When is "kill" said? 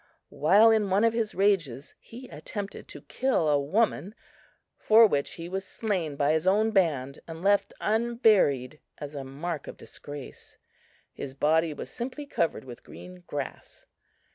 3.03-3.47